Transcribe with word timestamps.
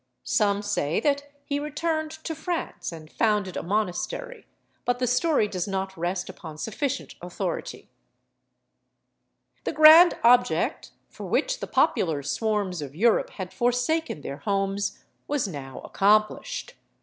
Some 0.23 0.63
say 0.63 0.99
that 1.01 1.31
he 1.45 1.59
returned 1.59 2.09
to 2.23 2.33
France 2.33 2.91
and 2.91 3.11
founded 3.11 3.55
a 3.55 3.61
monastery, 3.61 4.47
but 4.83 4.97
the 4.97 5.05
story 5.05 5.47
does 5.47 5.67
not 5.67 5.95
rest 5.95 6.27
upon 6.27 6.57
sufficient 6.57 7.13
authority. 7.21 7.87
[Illustration: 9.57 9.57
SIEGE 9.57 9.61
OF 9.61 9.63
JERUSALEM.] 9.63 9.63
The 9.63 9.77
grand 9.77 10.21
object 10.23 10.91
for 11.07 11.25
which 11.27 11.59
the 11.59 11.67
popular 11.67 12.23
swarms 12.23 12.81
of 12.81 12.95
Europe 12.95 13.29
had 13.29 13.53
forsaken 13.53 14.21
their 14.21 14.37
homes 14.37 15.03
was 15.27 15.47
now 15.47 15.81
accomplished. 15.81 16.73